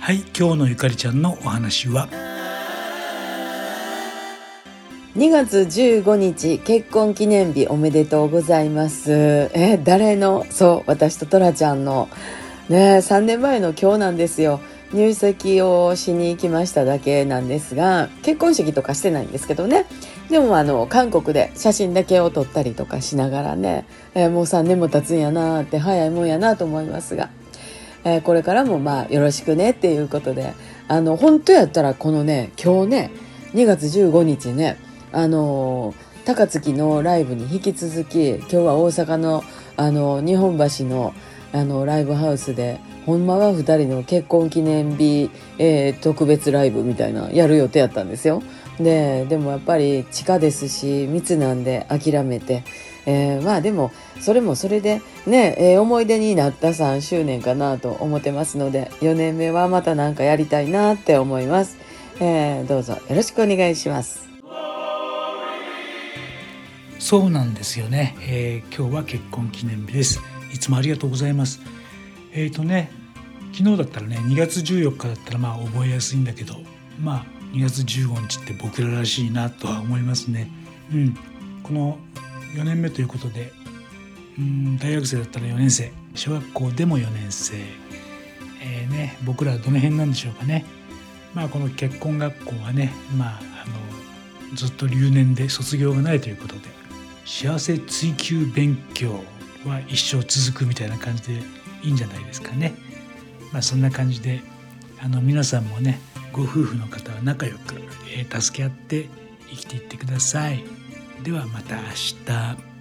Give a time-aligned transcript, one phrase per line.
[0.00, 2.08] はい今日のゆかりちゃんのお話は
[5.16, 9.50] ？2月15日結婚記念日おめでとうございます。
[9.54, 10.46] え誰の？
[10.50, 12.08] そう私とトラちゃんの。
[12.68, 14.60] ね3年前の今日なんですよ。
[14.92, 19.86] 入籍をしに行きましただけなんですが結婚式とかしてないんですけどね。
[20.30, 27.28] でもあの韓国で写真だけを撮ったりとかしながらね、えー、もう3年も経つんやなって早いもんやなと思いますが、
[28.04, 30.54] えー、これからもまあよろしくねっていうことで
[30.88, 33.10] あの本当やったらこのね今日ね
[33.54, 34.78] 2月15日ね
[35.12, 39.42] あの高槻のライブに引き続き今日は大阪の
[39.76, 41.14] あの日本橋の
[41.52, 48.42] あのライブハウスでほんまは2人の結婚記念日、えー、特別ライブみたいなやる予定やったんですよ。
[48.80, 52.64] ででもやっぱり地下ですし密なんで諦めて、
[53.06, 61.76] えー、まあでもそれもそれでね、えー、思い出になった3周年かなと思ってますので4年目はまた何かやりたいなって思います。
[62.20, 64.24] えー、どうぞよろしくお願いします。
[66.98, 70.20] そうなんですよね、えー、今日は結婚記念日です。
[70.52, 71.60] いつもありがとうございます。
[72.32, 72.90] えっ、ー、とね
[73.52, 76.54] 昨日だったらね2月14日だったらまあ覚えやすいんだけど
[77.00, 80.50] まあ2月15日って僕ららしいなとは思いますね。
[80.92, 81.16] うん。
[81.62, 81.98] この
[82.54, 83.52] 4年目ということで
[84.38, 87.56] うん大学生だったら4年生小学校でも4年生
[88.66, 90.64] えーね、僕らはどの辺なんでしょうかね
[91.34, 93.66] まあこの結婚学校はねまああ
[94.50, 96.62] のずっと留年で卒業がないということで
[97.26, 99.22] 幸せ追求勉強
[99.66, 101.42] は一生続くみたいな感じで
[101.82, 102.74] いいんじゃないですかね。
[103.52, 104.40] まあ、そんな感じで
[105.02, 106.00] あの皆さんもね
[106.32, 107.76] ご夫婦の方は仲良く、
[108.14, 109.08] えー、助け合って
[109.50, 110.64] 生きていってください。
[111.24, 112.73] ではまた明日。